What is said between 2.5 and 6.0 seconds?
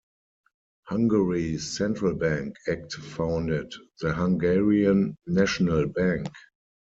Act founded the Hungarian National